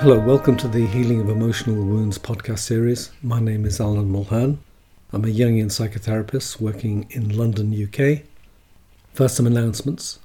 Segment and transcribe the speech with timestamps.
[0.00, 3.10] Hello, welcome to the Healing of Emotional Wounds podcast series.
[3.22, 4.56] My name is Alan Mulhern.
[5.12, 8.22] I'm a Jungian psychotherapist working in London, UK.
[9.12, 10.18] First, some announcements.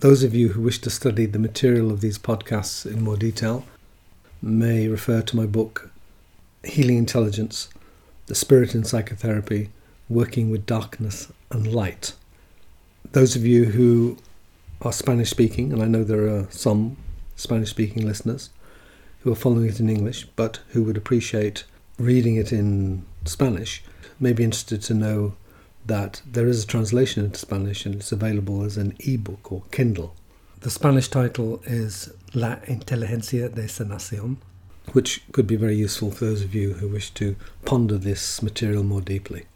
[0.00, 3.64] Those of you who wish to study the material of these podcasts in more detail
[4.42, 5.88] may refer to my book,
[6.62, 7.70] Healing Intelligence
[8.26, 9.70] The Spirit in Psychotherapy
[10.10, 12.12] Working with Darkness and Light.
[13.12, 14.18] Those of you who
[14.82, 16.98] are Spanish speaking, and I know there are some
[17.34, 18.50] Spanish speaking listeners,
[19.26, 21.64] who are following it in English but who would appreciate
[21.98, 23.82] reading it in Spanish
[24.20, 25.34] may be interested to know
[25.84, 30.14] that there is a translation into Spanish and it's available as an e-book or Kindle.
[30.60, 34.36] The Spanish title is La Inteligencia de Sanación,
[34.92, 38.84] which could be very useful for those of you who wish to ponder this material
[38.84, 39.46] more deeply.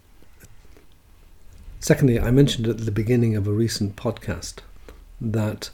[1.79, 4.63] Secondly, I mentioned at the beginning of a recent podcast
[5.21, 5.71] that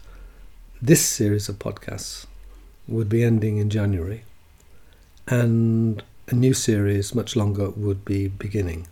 [0.79, 2.27] this series of podcasts
[2.87, 4.23] would be ending in January,
[5.27, 8.87] and a new series, much longer, would be beginning,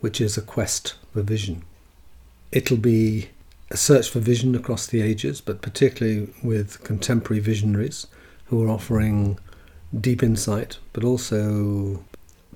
[0.00, 1.62] which is a quest for vision.
[2.50, 3.30] It'll be
[3.70, 8.06] a search for vision across the ages, but particularly with contemporary visionaries
[8.46, 9.38] who are offering
[9.98, 12.04] deep insight, but also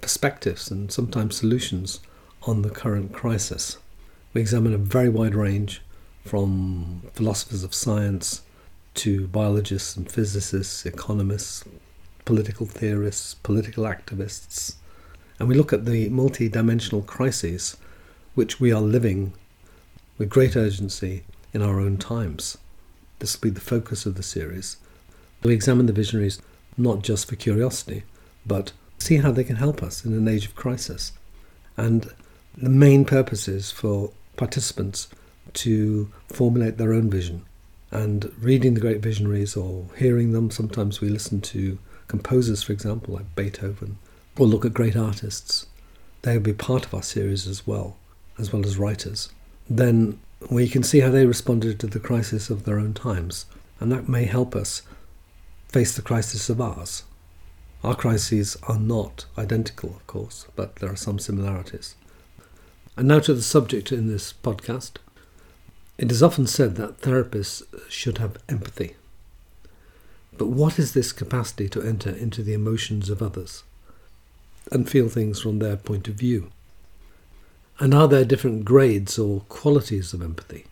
[0.01, 2.01] perspectives and sometimes solutions
[2.43, 3.79] on the current crisis.
[4.35, 5.83] We examine a very wide range
[6.25, 8.43] from philosophers of science
[8.97, 11.65] to biologists and physicists, economists,
[12.25, 14.77] political theorists, political activists,
[15.39, 17.77] and we look at the multi-dimensional crises
[18.35, 19.33] which we are living
[20.19, 22.59] with great urgency in our own times.
[23.19, 24.77] This will be the focus of the series.
[25.43, 26.41] We examine the visionaries
[26.77, 28.05] not just for curiosity,
[28.47, 31.13] but see how they can help us in an age of crisis.
[31.77, 32.13] And
[32.57, 35.09] the main purpose is for participants
[35.55, 37.45] to formulate their own vision
[37.91, 40.51] and reading the great visionaries or hearing them.
[40.51, 43.99] Sometimes we listen to composers, for example, like Beethoven,
[44.39, 45.67] or look at great artists.
[46.23, 47.97] They will be part of our series as well,
[48.39, 49.31] as well as writers.
[49.69, 50.19] Then
[50.51, 53.47] we can see how they responded to the crisis of their own times,
[53.81, 54.83] and that may help us
[55.69, 57.05] face the crisis of ours.
[57.83, 61.95] Our crises are not identical, of course, but there are some similarities.
[62.97, 64.93] And now to the subject in this podcast
[65.99, 68.97] it is often said that therapists should have empathy.
[70.37, 73.63] But what is this capacity to enter into the emotions of others
[74.71, 76.51] and feel things from their point of view?
[77.79, 80.67] And are there different grades or qualities of empathy?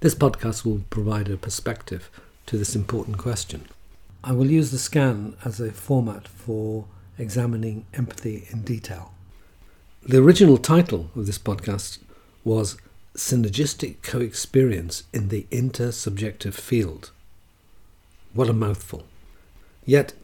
[0.00, 2.10] This podcast will provide a perspective
[2.46, 3.66] to this important question.
[4.24, 6.86] I will use the scan as a format for
[7.18, 9.12] examining empathy in detail.
[10.02, 11.98] The original title of this podcast
[12.44, 12.76] was
[13.18, 17.10] synergistic co-experience in the intersubjective field.
[18.32, 19.04] What a mouthful.
[19.84, 20.14] Yet,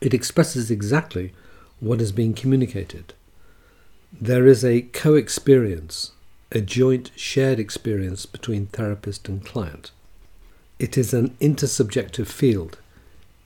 [0.00, 1.32] it expresses exactly
[1.80, 3.14] what is being communicated.
[4.12, 6.12] There is a co-experience,
[6.50, 9.90] a joint shared experience between therapist and client.
[10.78, 12.78] It is an intersubjective field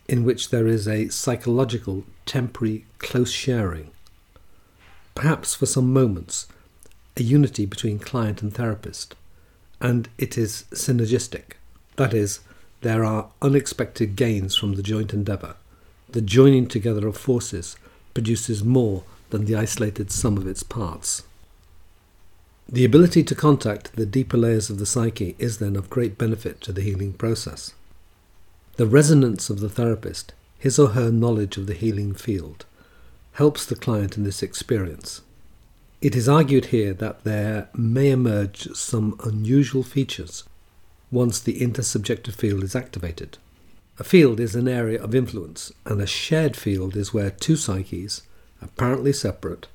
[0.08, 3.91] in which there is a psychological, temporary, close sharing.
[5.14, 6.47] Perhaps for some moments,
[7.16, 9.15] a unity between client and therapist,
[9.81, 11.54] and it is synergistic.
[11.97, 12.41] That is,
[12.82, 15.56] there are unexpected gains from the joint endeavour.
[16.09, 17.76] The joining together of forces
[18.15, 21.22] produces more than the isolated sum of its parts.
[22.69, 26.60] The ability to contact the deeper layers of the psyche is then of great benefit
[26.62, 27.75] to the healing process.
[28.77, 32.65] The resonance of the therapist, his or her knowledge of the healing field,
[33.32, 35.22] helps the client in this experience.
[36.00, 40.44] It is argued here that there may emerge some unusual features
[41.10, 43.36] once the intersubjective field is activated.
[43.98, 48.22] A field is an area of influence, and a shared field is where two psyches,
[48.62, 49.66] apparently separate,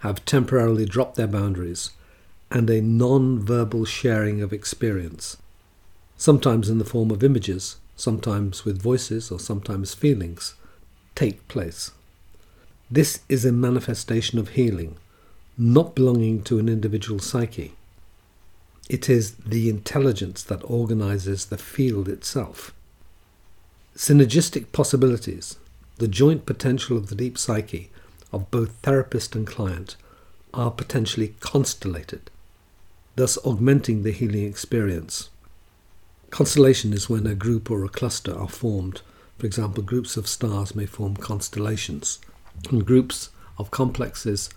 [0.00, 1.90] have temporarily dropped their boundaries
[2.50, 5.38] and a non verbal sharing of experience,
[6.18, 10.54] sometimes in the form of images, sometimes with voices, or sometimes feelings,
[11.14, 11.92] take place.
[12.90, 14.98] This is a manifestation of healing
[15.56, 17.74] not belonging to an individual psyche.
[18.88, 22.72] It is the intelligence that organizes the field itself.
[23.96, 25.56] Synergistic possibilities,
[25.98, 27.90] the joint potential of the deep psyche
[28.32, 29.96] of both therapist and client,
[30.54, 32.30] are potentially constellated,
[33.16, 35.30] thus augmenting the healing experience.
[36.30, 39.02] Constellation is when a group or a cluster are formed.
[39.38, 42.18] For example, groups of stars may form constellations,
[42.70, 44.48] and groups of complexes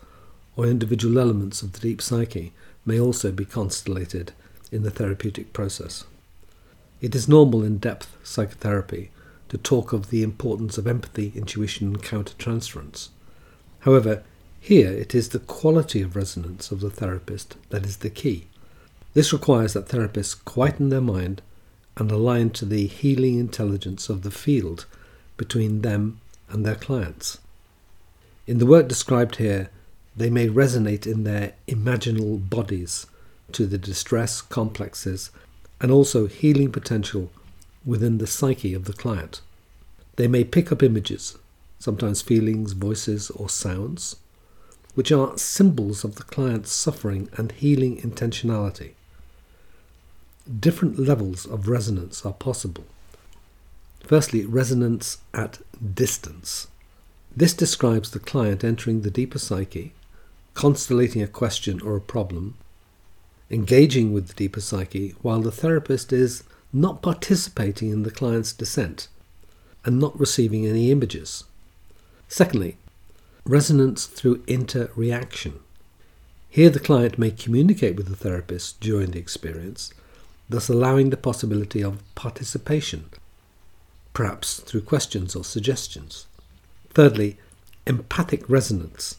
[0.55, 2.53] or individual elements of the deep psyche
[2.85, 4.31] may also be constellated
[4.71, 6.05] in the therapeutic process.
[7.01, 9.11] It is normal in depth psychotherapy
[9.49, 13.09] to talk of the importance of empathy, intuition, and countertransference.
[13.79, 14.23] However,
[14.59, 18.47] here it is the quality of resonance of the therapist that is the key.
[19.13, 21.41] This requires that therapists quieten their mind
[21.95, 24.85] and align to the healing intelligence of the field
[25.37, 26.19] between them
[26.49, 27.39] and their clients.
[28.47, 29.69] In the work described here,
[30.15, 33.05] they may resonate in their imaginal bodies
[33.51, 35.29] to the distress complexes
[35.81, 37.31] and also healing potential
[37.85, 39.41] within the psyche of the client.
[40.15, 41.37] They may pick up images,
[41.79, 44.15] sometimes feelings, voices, or sounds,
[44.95, 48.91] which are symbols of the client's suffering and healing intentionality.
[50.59, 52.85] Different levels of resonance are possible.
[53.99, 55.59] Firstly, resonance at
[55.93, 56.67] distance.
[57.35, 59.93] This describes the client entering the deeper psyche,
[60.55, 62.55] constellating a question or a problem,
[63.51, 66.43] engaging with the deeper psyche while the therapist is
[66.73, 69.07] not participating in the client's descent
[69.83, 71.43] and not receiving any images.
[72.27, 72.77] Secondly,
[73.45, 75.59] resonance through interreaction.
[76.49, 79.93] Here, the client may communicate with the therapist during the experience,
[80.49, 83.09] thus allowing the possibility of participation,
[84.13, 86.27] perhaps through questions or suggestions.
[86.91, 87.37] Thirdly,
[87.85, 89.17] empathic resonance.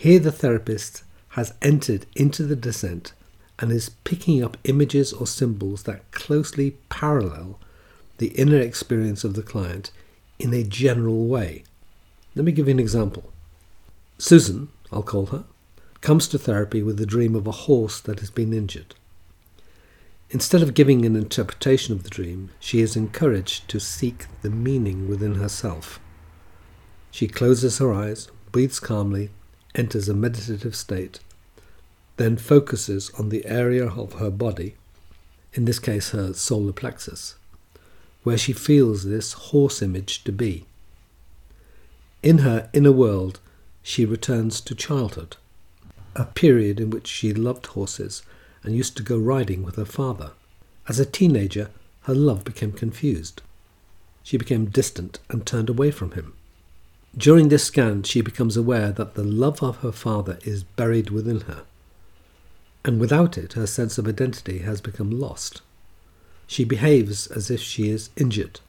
[0.00, 1.02] Here, the therapist
[1.36, 3.12] has entered into the descent
[3.58, 7.58] and is picking up images or symbols that closely parallel
[8.16, 9.90] the inner experience of the client
[10.38, 11.64] in a general way.
[12.34, 13.30] Let me give you an example.
[14.16, 15.44] Susan, I'll call her,
[16.00, 18.94] comes to therapy with the dream of a horse that has been injured.
[20.30, 25.10] Instead of giving an interpretation of the dream, she is encouraged to seek the meaning
[25.10, 26.00] within herself.
[27.10, 29.28] She closes her eyes, breathes calmly,
[29.74, 31.20] enters a meditative state,
[32.16, 34.74] then focuses on the area of her body,
[35.52, 37.36] in this case her solar plexus,
[38.22, 40.66] where she feels this horse image to be.
[42.22, 43.40] In her inner world,
[43.82, 45.36] she returns to childhood,
[46.14, 48.22] a period in which she loved horses
[48.62, 50.32] and used to go riding with her father.
[50.88, 51.70] As a teenager,
[52.02, 53.42] her love became confused.
[54.22, 56.34] She became distant and turned away from him.
[57.16, 61.40] During this scan, she becomes aware that the love of her father is buried within
[61.42, 61.64] her,
[62.84, 65.60] and without it, her sense of identity has become lost.
[66.46, 68.60] She behaves as if she is injured.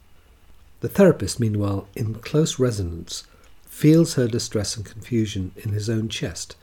[0.81, 3.25] The therapist, meanwhile, in close resonance,
[3.67, 6.55] feels her distress and confusion in his own chest,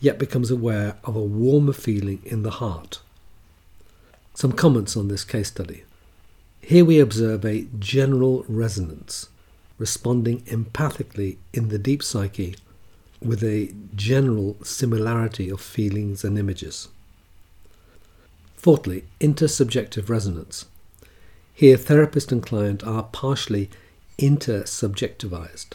[0.00, 3.00] yet becomes aware of a warmer feeling in the heart.
[4.34, 5.82] Some comments on this case study.
[6.62, 9.28] Here we observe a general resonance
[9.80, 12.54] responding empathically in the deep psyche
[13.22, 16.88] with a general similarity of feelings and images.
[18.56, 20.66] Fourthly, intersubjective resonance.
[21.54, 23.70] Here, therapist and client are partially
[24.18, 25.72] intersubjectivized.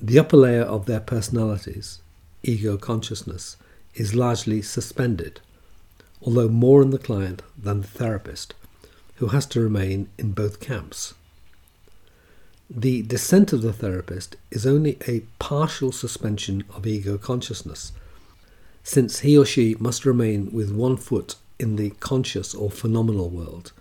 [0.00, 2.00] The upper layer of their personalities,
[2.42, 3.56] ego consciousness,
[3.94, 5.40] is largely suspended,
[6.22, 8.54] although more in the client than the therapist,
[9.16, 11.14] who has to remain in both camps.
[12.74, 17.92] The descent of the therapist is only a partial suspension of ego consciousness,
[18.82, 23.72] since he or she must remain with one foot in the conscious or phenomenal world.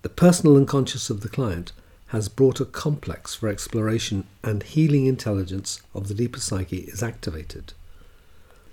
[0.00, 1.72] The personal unconscious of the client
[2.06, 7.74] has brought a complex for exploration and healing intelligence of the deeper psyche is activated.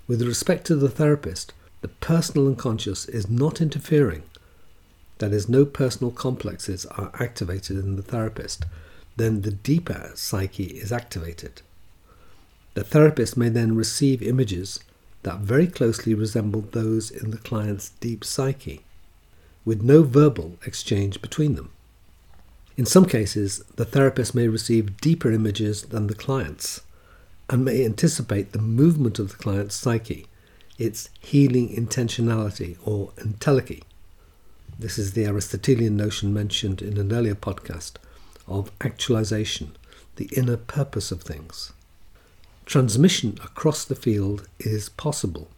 [0.06, 1.52] With respect to the therapist,
[1.82, 4.22] the personal unconscious is not interfering.
[5.18, 8.64] That is, no personal complexes are activated in the therapist,
[9.20, 11.62] then the deeper psyche is activated.
[12.74, 14.80] The therapist may then receive images
[15.22, 18.80] that very closely resemble those in the client's deep psyche,
[19.64, 21.70] with no verbal exchange between them.
[22.76, 26.80] In some cases, the therapist may receive deeper images than the client's
[27.50, 30.26] and may anticipate the movement of the client's psyche,
[30.78, 33.82] its healing intentionality or entelechy.
[34.78, 37.96] This is the Aristotelian notion mentioned in an earlier podcast
[38.50, 39.76] of actualization,
[40.16, 41.72] the inner purpose of things.
[42.66, 45.48] Transmission across the field is possible.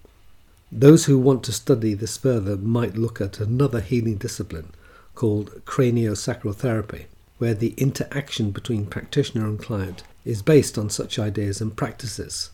[0.70, 4.70] Those who want to study this further might look at another healing discipline
[5.14, 7.06] called craniosacral therapy,
[7.38, 12.50] where the interaction between practitioner and client is based on such ideas and practices.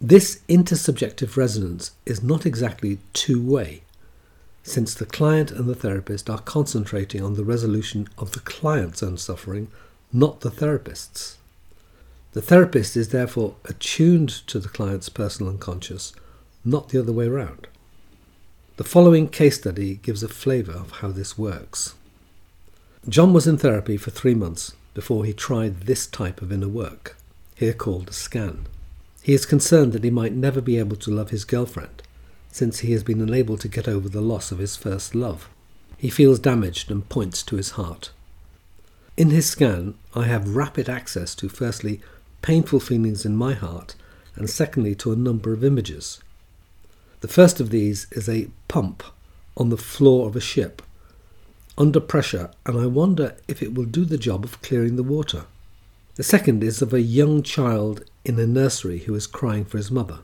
[0.00, 3.82] This intersubjective resonance is not exactly two way
[4.62, 9.16] since the client and the therapist are concentrating on the resolution of the client's own
[9.16, 9.68] suffering,
[10.12, 11.38] not the therapist's.
[12.32, 16.12] The therapist is therefore attuned to the client's personal unconscious,
[16.64, 17.66] not the other way around.
[18.76, 21.94] The following case study gives a flavour of how this works.
[23.08, 27.16] John was in therapy for three months before he tried this type of inner work,
[27.54, 28.66] here called a scan.
[29.22, 32.02] He is concerned that he might never be able to love his girlfriend,
[32.50, 35.48] since he has been unable to get over the loss of his first love.
[35.96, 38.10] He feels damaged and points to his heart.
[39.16, 42.00] In his scan, I have rapid access to firstly
[42.42, 43.94] painful feelings in my heart,
[44.36, 46.20] and secondly to a number of images.
[47.20, 49.02] The first of these is a pump
[49.56, 50.82] on the floor of a ship
[51.78, 55.44] under pressure, and I wonder if it will do the job of clearing the water.
[56.16, 59.90] The second is of a young child in a nursery who is crying for his
[59.90, 60.18] mother.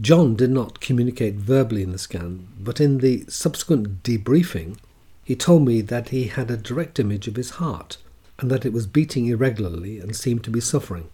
[0.00, 4.76] John did not communicate verbally in the scan, but in the subsequent debriefing,
[5.24, 7.96] he told me that he had a direct image of his heart
[8.38, 11.08] and that it was beating irregularly and seemed to be suffering.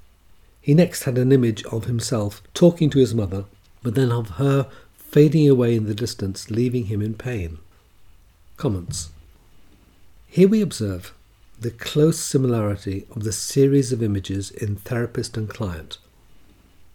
[0.61, 3.45] He next had an image of himself talking to his mother,
[3.83, 7.59] but then of her fading away in the distance, leaving him in pain.
[8.57, 9.11] Comments
[10.27, 11.15] Here we observe
[11.61, 15.99] the close similarity of the series of images in therapist and client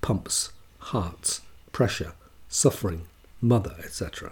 [0.01, 1.41] pumps, hearts,
[1.77, 2.13] pressure,
[2.49, 3.03] suffering,
[3.39, 4.31] mother, etc.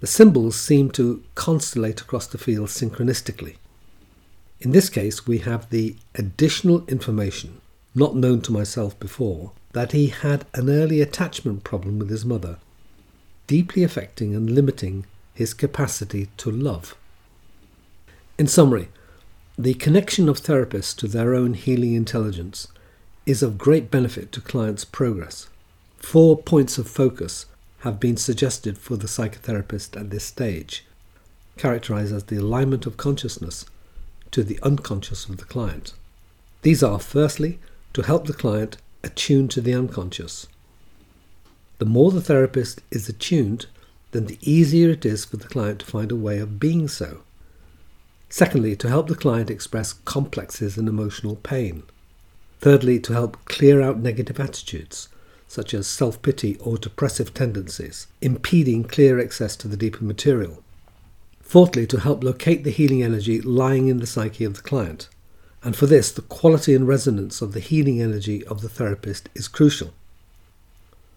[0.00, 3.58] The symbols seem to constellate across the field synchronistically.
[4.58, 7.60] In this case, we have the additional information,
[7.94, 12.56] not known to myself before, that he had an early attachment problem with his mother,
[13.46, 16.96] deeply affecting and limiting his capacity to love.
[18.36, 18.88] In summary,
[19.56, 22.66] the connection of therapists to their own healing intelligence
[23.26, 25.46] is of great benefit to clients' progress.
[26.04, 27.46] Four points of focus
[27.78, 30.84] have been suggested for the psychotherapist at this stage,
[31.56, 33.64] characterized as the alignment of consciousness
[34.30, 35.94] to the unconscious of the client.
[36.62, 37.58] These are firstly,
[37.94, 40.46] to help the client attune to the unconscious.
[41.78, 43.66] The more the therapist is attuned,
[44.12, 47.22] then the easier it is for the client to find a way of being so.
[48.28, 51.82] Secondly, to help the client express complexes and emotional pain.
[52.60, 55.08] Thirdly, to help clear out negative attitudes
[55.54, 60.62] such as self pity or depressive tendencies, impeding clear access to the deeper material.
[61.40, 65.08] Fourthly, to help locate the healing energy lying in the psyche of the client.
[65.62, 69.46] And for this, the quality and resonance of the healing energy of the therapist is
[69.46, 69.92] crucial.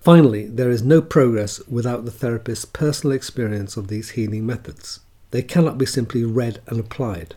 [0.01, 4.99] Finally, there is no progress without the therapist's personal experience of these healing methods.
[5.31, 7.33] They cannot be simply read and applied.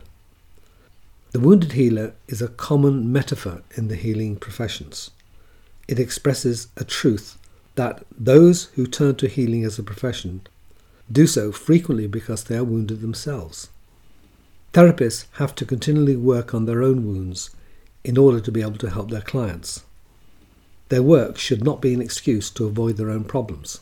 [1.31, 5.09] The wounded healer is a common metaphor in the healing professions
[5.91, 7.37] it expresses a truth
[7.75, 10.39] that those who turn to healing as a profession
[11.11, 13.69] do so frequently because they are wounded themselves.
[14.71, 17.49] Therapists have to continually work on their own wounds
[18.05, 19.83] in order to be able to help their clients.
[20.87, 23.81] Their work should not be an excuse to avoid their own problems.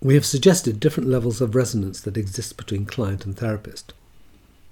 [0.00, 3.92] We have suggested different levels of resonance that exist between client and therapist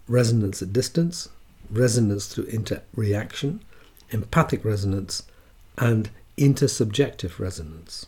[0.06, 1.28] resonance at distance,
[1.68, 3.60] resonance through interreaction,
[4.10, 5.24] empathic resonance,
[5.76, 8.06] and intersubjective resonance.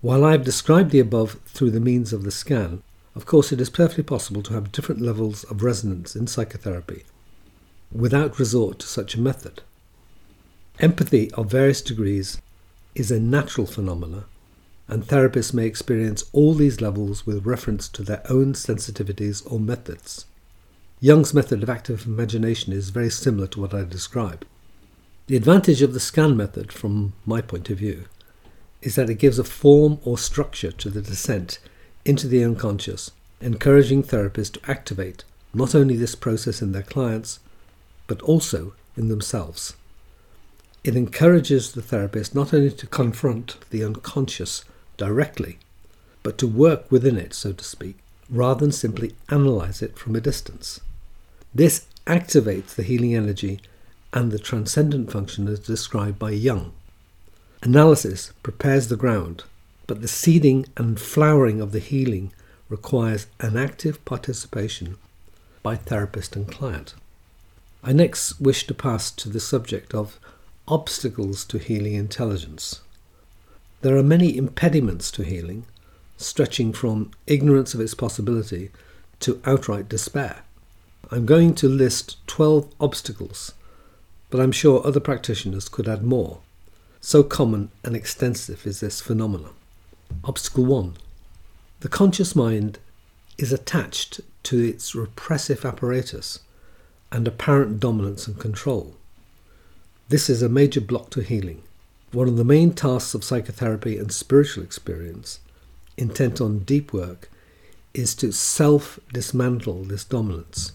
[0.00, 2.82] While I have described the above through the means of the scan,
[3.14, 7.04] of course it is perfectly possible to have different levels of resonance in psychotherapy
[7.94, 9.62] without resort to such a method.
[10.80, 12.40] Empathy of various degrees
[12.94, 14.24] is a natural phenomenon,
[14.88, 20.26] and therapists may experience all these levels with reference to their own sensitivities or methods.
[21.00, 24.44] Jung's method of active imagination is very similar to what I described.
[25.26, 28.04] The advantage of the scan method, from my point of view,
[28.82, 31.58] is that it gives a form or structure to the descent
[32.04, 37.40] into the unconscious, encouraging therapists to activate not only this process in their clients,
[38.06, 39.74] but also in themselves.
[40.82, 44.62] It encourages the therapist not only to confront the unconscious
[44.98, 45.58] directly,
[46.22, 47.96] but to work within it, so to speak,
[48.28, 50.80] rather than simply analyze it from a distance.
[51.54, 53.60] This activates the healing energy
[54.14, 56.72] and the transcendent function as described by Jung.
[57.62, 59.42] Analysis prepares the ground,
[59.88, 62.32] but the seeding and flowering of the healing
[62.68, 64.96] requires an active participation
[65.64, 66.94] by therapist and client.
[67.82, 70.18] I next wish to pass to the subject of
[70.68, 72.80] obstacles to healing intelligence.
[73.82, 75.66] There are many impediments to healing,
[76.16, 78.70] stretching from ignorance of its possibility
[79.20, 80.42] to outright despair.
[81.10, 83.52] I'm going to list 12 obstacles
[84.34, 86.40] but I'm sure other practitioners could add more.
[87.00, 89.52] So common and extensive is this phenomenon.
[90.24, 90.94] Obstacle 1.
[91.78, 92.80] The conscious mind
[93.38, 96.40] is attached to its repressive apparatus
[97.12, 98.96] and apparent dominance and control.
[100.08, 101.62] This is a major block to healing.
[102.10, 105.38] One of the main tasks of psychotherapy and spiritual experience,
[105.96, 107.30] intent on deep work,
[107.94, 110.72] is to self dismantle this dominance.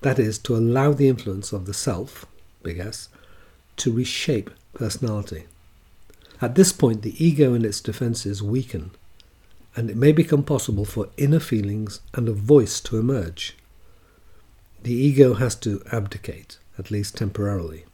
[0.00, 2.24] That is, to allow the influence of the self,
[2.62, 3.08] big S,
[3.76, 5.44] to reshape personality.
[6.40, 8.90] At this point, the ego and its defenses weaken,
[9.76, 13.56] and it may become possible for inner feelings and a voice to emerge.
[14.82, 17.84] The ego has to abdicate, at least temporarily.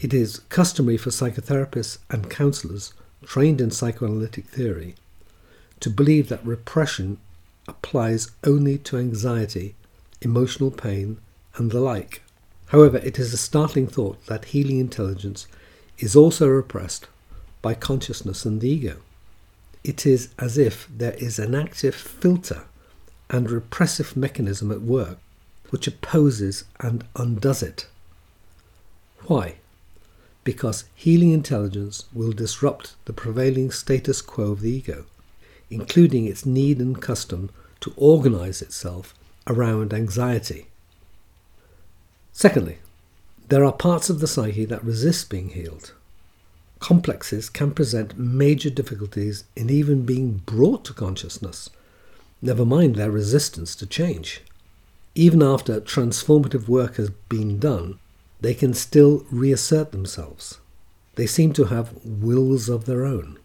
[0.00, 2.92] It is customary for psychotherapists and counselors
[3.24, 4.94] trained in psychoanalytic theory
[5.80, 7.18] to believe that repression
[7.68, 9.74] applies only to anxiety,
[10.20, 11.18] emotional pain,
[11.56, 12.21] and the like.
[12.72, 15.46] However, it is a startling thought that healing intelligence
[15.98, 17.06] is also repressed
[17.60, 18.96] by consciousness and the ego.
[19.84, 22.62] It is as if there is an active filter
[23.28, 25.18] and repressive mechanism at work
[25.68, 27.88] which opposes and undoes it.
[29.26, 29.56] Why?
[30.42, 35.04] Because healing intelligence will disrupt the prevailing status quo of the ego,
[35.68, 37.50] including its need and custom
[37.80, 39.12] to organize itself
[39.46, 40.68] around anxiety.
[42.32, 42.78] Secondly,
[43.48, 45.92] there are parts of the psyche that resist being healed
[46.82, 51.70] complexes can present major difficulties in even being brought to consciousness,
[52.42, 54.42] never mind their resistance to change.
[55.14, 57.98] Even after transformative work has been done,
[58.40, 60.58] they can still reassert themselves.
[61.14, 63.38] They seem to have wills of their own.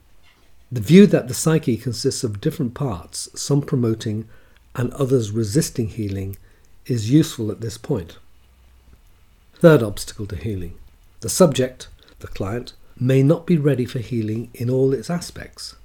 [0.72, 4.27] The view that the psyche consists of different parts, some promoting
[4.75, 6.38] and others resisting healing,
[6.88, 8.17] is useful at this point.
[9.59, 10.75] Third obstacle to healing
[11.21, 11.87] the subject,
[12.19, 15.75] the client, may not be ready for healing in all its aspects.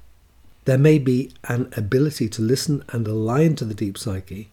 [0.66, 4.50] There may be an ability to listen and align to the deep psyche,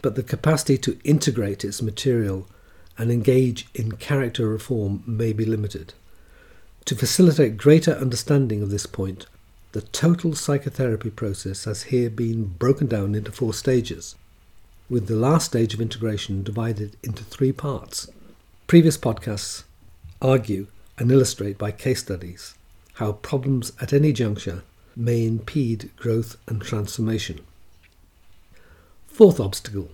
[0.00, 2.46] but the capacity to integrate its material
[2.96, 5.92] and engage in character reform may be limited.
[6.86, 9.26] To facilitate greater understanding of this point,
[9.72, 14.14] the total psychotherapy process has here been broken down into four stages,
[14.88, 18.08] with the last stage of integration divided into three parts.
[18.70, 19.64] Previous podcasts
[20.22, 22.54] argue and illustrate by case studies
[22.92, 24.62] how problems at any juncture
[24.94, 27.40] may impede growth and transformation.
[29.08, 29.90] Fourth obstacle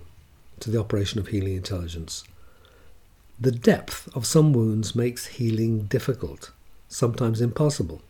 [0.60, 2.24] to the operation of healing intelligence.
[3.40, 6.50] The depth of some wounds makes healing difficult,
[6.86, 8.02] sometimes impossible.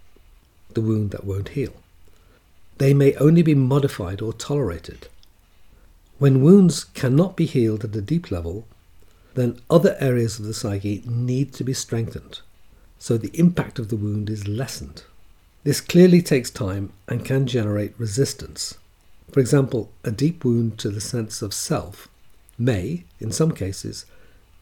[0.74, 1.74] The wound that won't heal.
[2.78, 5.06] They may only be modified or tolerated.
[6.18, 8.66] When wounds cannot be healed at a deep level,
[9.36, 12.40] then other areas of the psyche need to be strengthened
[12.98, 15.04] so the impact of the wound is lessened.
[15.64, 18.78] This clearly takes time and can generate resistance.
[19.30, 22.08] For example, a deep wound to the sense of self
[22.58, 24.06] may, in some cases,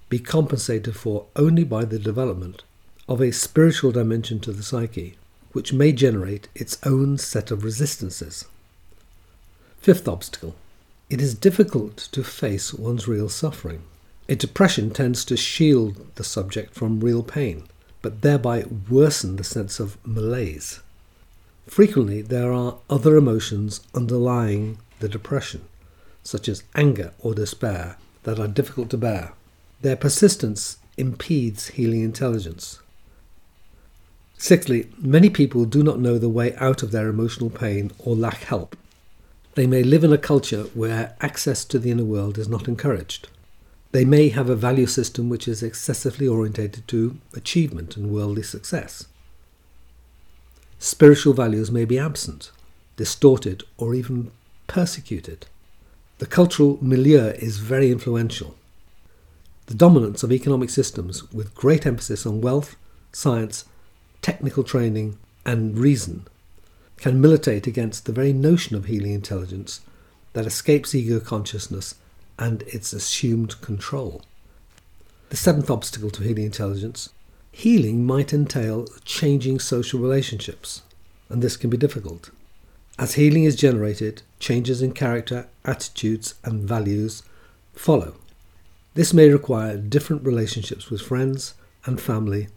[0.09, 2.63] be compensated for only by the development
[3.09, 5.17] of a spiritual dimension to the psyche,
[5.53, 8.47] which may generate its own set of resistances.
[9.79, 10.55] Fifth obstacle
[11.11, 13.83] it is difficult to face one's real suffering.
[14.29, 17.65] A depression tends to shield the subject from real pain
[18.05, 20.81] but thereby worsen the sense of malaise.
[21.67, 25.63] Frequently, there are other emotions underlying the depression,
[26.23, 29.33] such as anger or despair, that are difficult to bear.
[29.81, 32.79] Their persistence impedes healing intelligence.
[34.37, 38.43] Sixthly, many people do not know the way out of their emotional pain or lack
[38.43, 38.77] help.
[39.55, 43.29] They may live in a culture where access to the inner world is not encouraged.
[43.95, 49.07] They may have a value system which is excessively orientated to achievement and worldly success.
[50.81, 52.51] Spiritual values may be absent,
[52.97, 54.33] distorted, or even
[54.67, 55.47] persecuted.
[56.19, 58.57] The cultural milieu is very influential.
[59.67, 62.75] The dominance of economic systems with great emphasis on wealth,
[63.13, 63.65] science,
[64.23, 66.27] technical training, and reason
[66.97, 69.83] can militate against the very notion of healing intelligence
[70.33, 71.95] that escapes ego consciousness
[72.39, 74.23] and its assumed control.
[75.31, 77.11] The seventh obstacle to healing intelligence
[77.55, 80.83] healing might entail changing social relationships,
[81.29, 82.31] and this can be difficult.
[82.99, 87.23] As healing is generated, changes in character, attitudes, and values
[87.73, 88.15] follow.
[88.95, 91.55] This may require different relationships with friends
[91.87, 92.49] and family,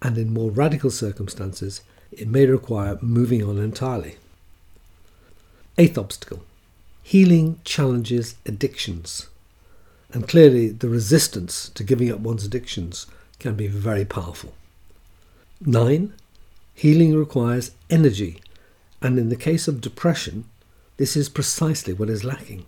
[0.00, 4.16] and in more radical circumstances, it may require moving on entirely.
[5.78, 6.42] Eighth obstacle
[7.02, 9.28] Healing challenges addictions,
[10.12, 13.06] and clearly the resistance to giving up one's addictions
[13.38, 14.54] can be very powerful.
[15.60, 16.12] 9.
[16.74, 18.40] Healing requires energy,
[19.00, 20.44] and in the case of depression,
[20.96, 22.64] this is precisely what is lacking.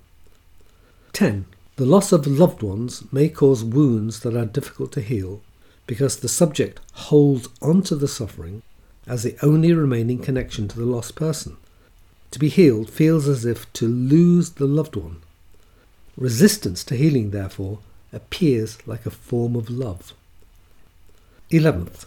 [1.13, 1.47] 10.
[1.77, 5.43] The loss of loved ones may cause wounds that are difficult to heal
[5.87, 8.63] because the subject holds onto the suffering
[9.07, 11.57] as the only remaining connection to the lost person.
[12.35, 15.23] To be healed feels as if to lose the loved one.
[16.17, 17.79] Resistance to healing, therefore,
[18.13, 20.13] appears like a form of love.
[21.53, 22.07] 11th,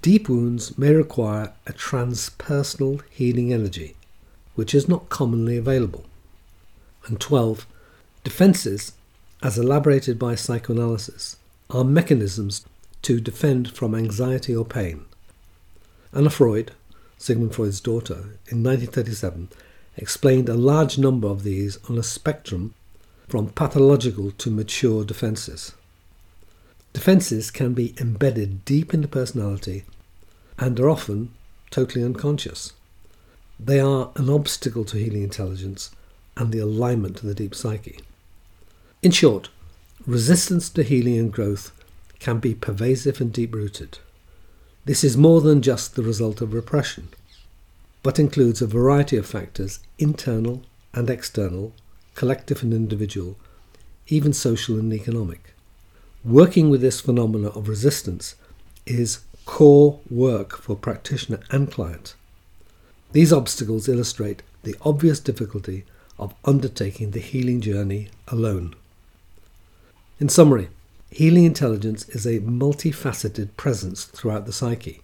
[0.00, 3.94] deep wounds may require a transpersonal healing energy,
[4.54, 6.06] which is not commonly available.
[7.04, 7.66] And 12,
[8.24, 8.92] defenses,
[9.42, 11.36] as elaborated by psychoanalysis,
[11.68, 12.64] are mechanisms
[13.02, 15.04] to defend from anxiety or pain.
[16.14, 16.72] Anna Freud,
[17.18, 19.48] Sigmund Freud's daughter, in 1937
[19.96, 22.72] explained a large number of these on a spectrum
[23.28, 25.72] from pathological to mature defenses.
[26.92, 29.84] Defenses can be embedded deep in the personality
[30.56, 31.32] and are often
[31.70, 32.72] totally unconscious.
[33.60, 35.90] They are an obstacle to healing intelligence
[36.36, 37.98] and the alignment to the deep psyche.
[39.02, 39.50] In short,
[40.06, 41.72] resistance to healing and growth
[42.20, 43.98] can be pervasive and deep rooted.
[44.88, 47.08] This is more than just the result of repression,
[48.02, 50.62] but includes a variety of factors internal
[50.94, 51.74] and external,
[52.14, 53.36] collective and individual,
[54.06, 55.52] even social and economic.
[56.24, 58.34] Working with this phenomena of resistance
[58.86, 62.14] is core work for practitioner and client.
[63.12, 65.84] These obstacles illustrate the obvious difficulty
[66.18, 68.74] of undertaking the healing journey alone.
[70.18, 70.70] In summary,
[71.10, 75.02] healing intelligence is a multifaceted presence throughout the psyche,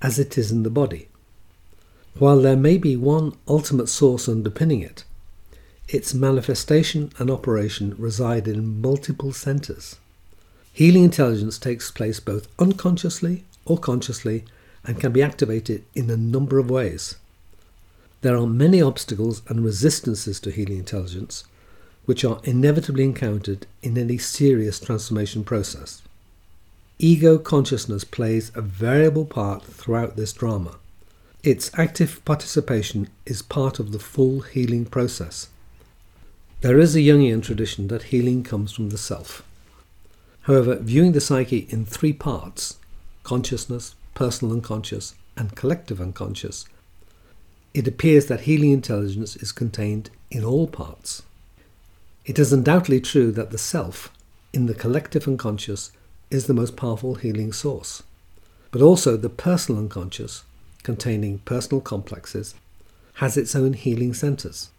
[0.00, 1.08] as it is in the body.
[2.18, 5.04] While there may be one ultimate source underpinning it,
[5.88, 9.96] its manifestation and operation reside in multiple centers.
[10.72, 14.44] Healing intelligence takes place both unconsciously or consciously
[14.84, 17.16] and can be activated in a number of ways.
[18.22, 21.44] There are many obstacles and resistances to healing intelligence,
[22.04, 26.02] which are inevitably encountered in any serious transformation process.
[26.98, 30.76] Ego consciousness plays a variable part throughout this drama.
[31.42, 35.48] Its active participation is part of the full healing process.
[36.60, 39.42] There is a Jungian tradition that healing comes from the self.
[40.42, 42.78] However, viewing the psyche in three parts
[43.22, 46.66] consciousness, personal unconscious, and collective unconscious
[47.74, 51.22] it appears that healing intelligence is contained in all parts.
[52.26, 54.10] It is undoubtedly true that the self,
[54.52, 55.92] in the collective unconscious,
[56.30, 58.02] is the most powerful healing source.
[58.70, 60.42] But also the personal unconscious,
[60.82, 62.54] containing personal complexes,
[63.14, 64.70] has its own healing centers.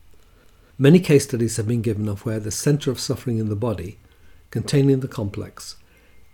[0.77, 3.97] Many case studies have been given of where the center of suffering in the body,
[4.49, 5.75] containing the complex,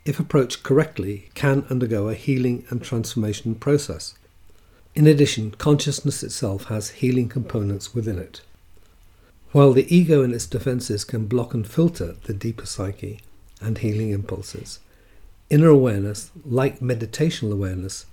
[0.06, 4.16] if approached correctly, can undergo a healing and transformation process.
[4.96, 8.42] In addition, consciousness itself has healing components within it.
[9.52, 13.20] While the ego and its defenses can block and filter the deeper psyche
[13.60, 14.80] and healing impulses,
[15.50, 18.06] inner awareness, like meditational awareness,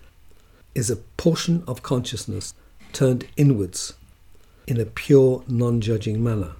[0.74, 2.55] is a portion of consciousness
[2.92, 3.94] turned inwards
[4.66, 6.55] in a pure, non judging manner.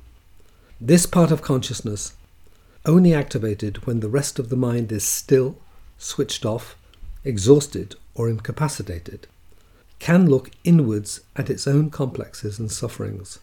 [0.81, 2.14] This part of consciousness,
[2.87, 5.57] only activated when the rest of the mind is still,
[5.99, 6.77] switched off,
[7.25, 9.27] exhausted, or incapacitated,
[9.99, 13.41] can look inwards at its own complexes and sufferings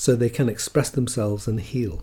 [0.00, 2.02] so they can express themselves and heal.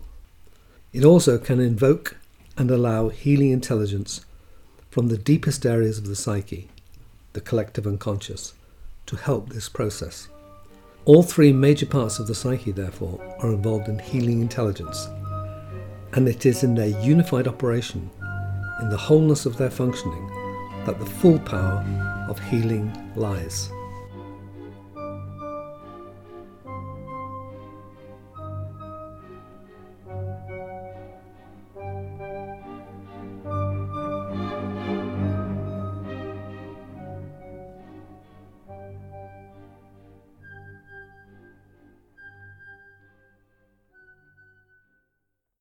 [0.92, 2.16] It also can invoke
[2.56, 4.24] and allow healing intelligence
[4.88, 6.68] from the deepest areas of the psyche,
[7.32, 8.54] the collective unconscious,
[9.06, 10.28] to help this process.
[11.06, 15.08] All three major parts of the psyche, therefore, are involved in healing intelligence,
[16.12, 18.08] and it is in their unified operation,
[18.80, 20.24] in the wholeness of their functioning,
[20.86, 21.84] that the full power
[22.28, 23.72] of healing lies.